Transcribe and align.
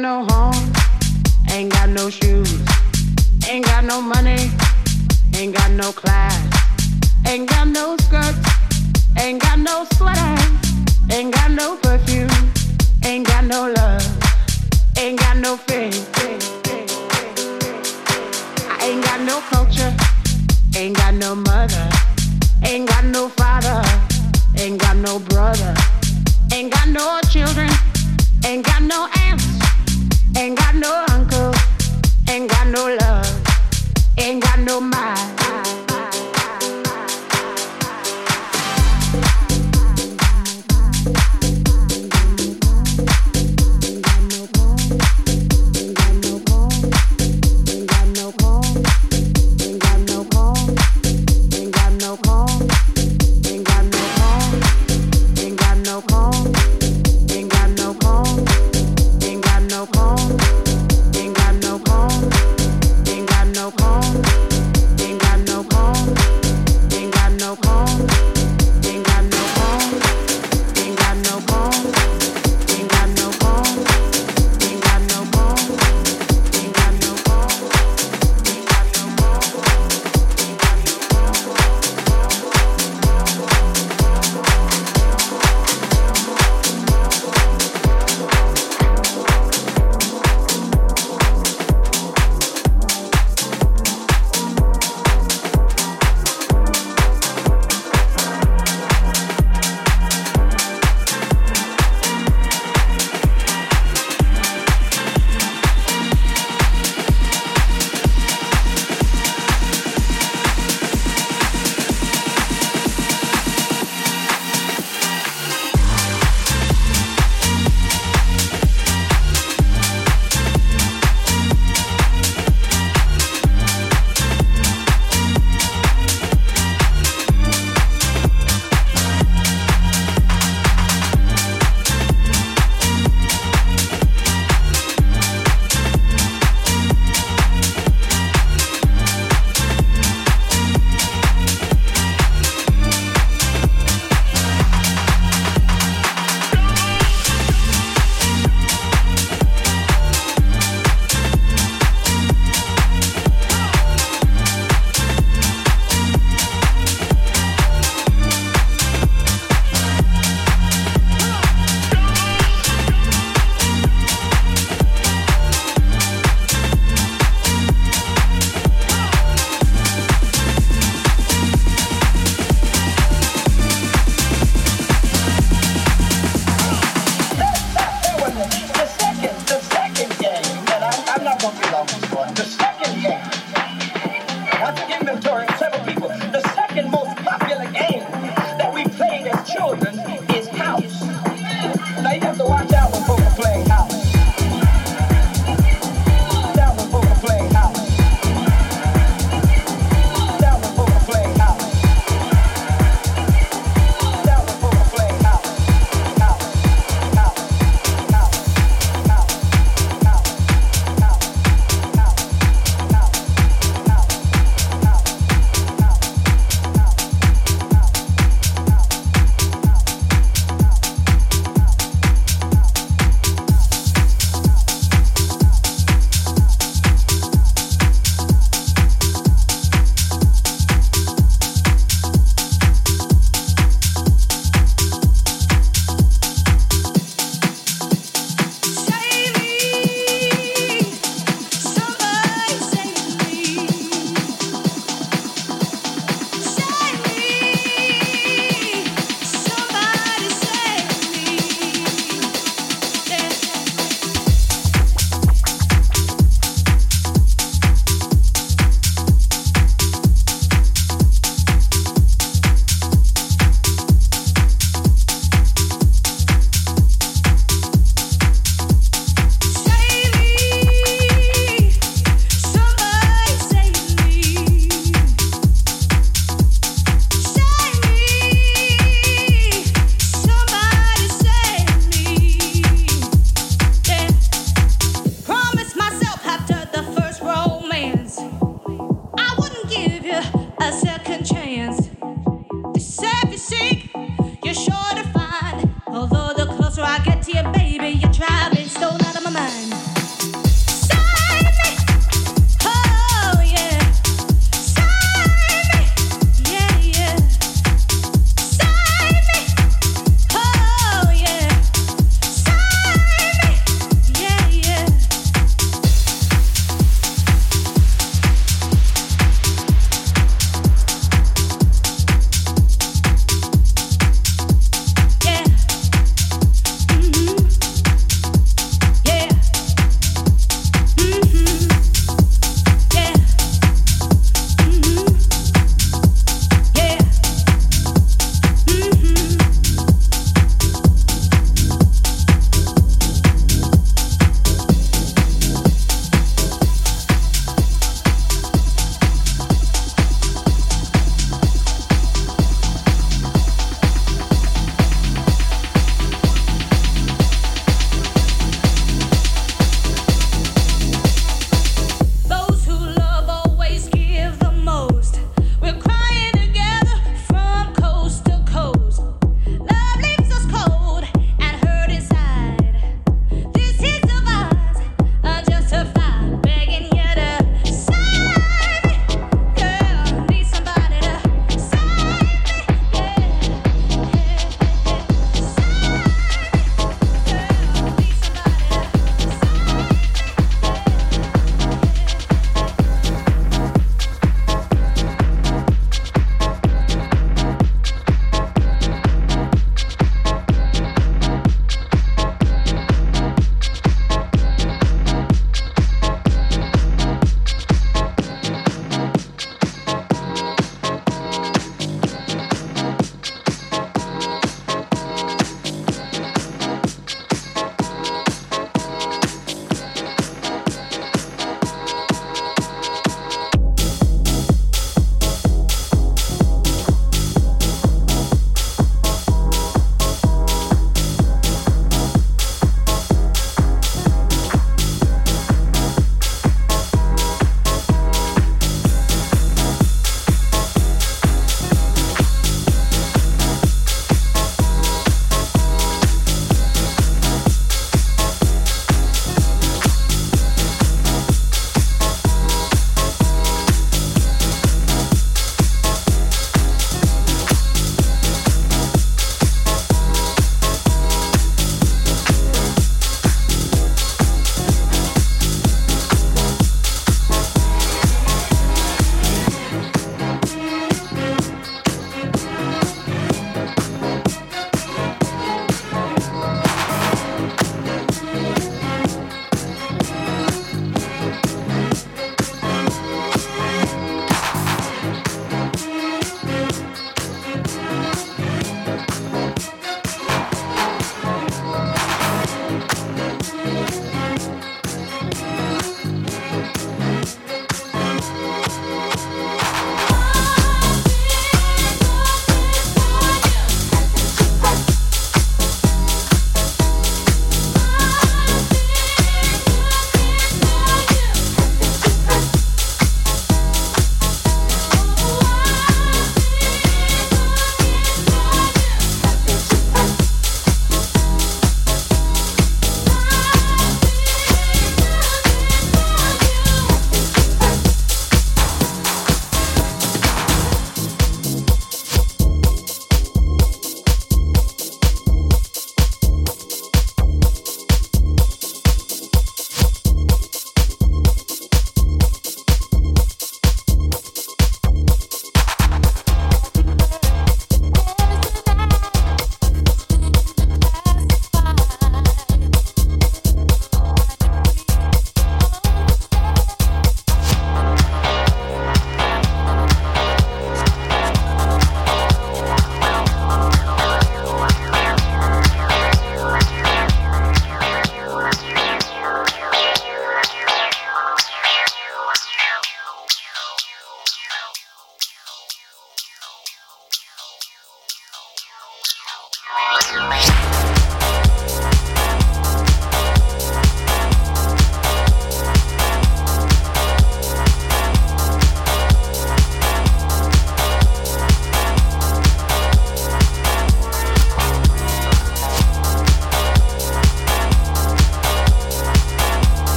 no 0.00 0.24
home, 0.24 0.35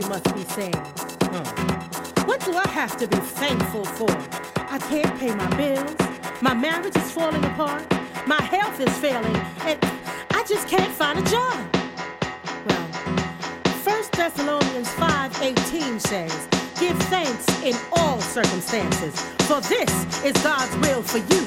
you 0.00 0.08
must 0.08 0.32
be 0.32 0.44
saying. 0.44 0.74
Huh. 1.22 1.44
What 2.24 2.44
do 2.44 2.54
I 2.54 2.68
have 2.68 2.96
to 2.98 3.08
be 3.08 3.16
thankful 3.16 3.84
for? 3.84 4.10
I 4.70 4.78
can't 4.78 5.18
pay 5.18 5.34
my 5.34 5.50
bills. 5.56 5.96
My 6.40 6.54
marriage 6.54 6.96
is 6.96 7.10
falling 7.10 7.44
apart. 7.44 7.84
My 8.26 8.40
health 8.40 8.78
is 8.78 8.96
failing. 8.98 9.36
And 9.66 9.78
I 10.30 10.44
just 10.46 10.68
can't 10.68 10.92
find 10.92 11.18
a 11.18 11.22
job. 11.22 11.58
Well, 12.66 12.86
1 13.82 14.04
Thessalonians 14.12 14.88
5.18 14.90 16.00
says, 16.00 16.48
Give 16.78 16.96
thanks 17.04 17.46
in 17.64 17.74
all 17.92 18.20
circumstances, 18.20 19.20
for 19.48 19.60
this 19.62 19.90
is 20.24 20.32
God's 20.44 20.76
will 20.76 21.02
for 21.02 21.18
you 21.18 21.42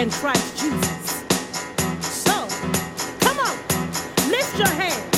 in 0.00 0.10
Christ 0.10 0.60
Jesus. 0.60 1.24
So, 2.02 2.36
come 3.18 3.38
on, 3.40 3.56
lift 4.30 4.56
your 4.58 4.68
hands. 4.68 5.15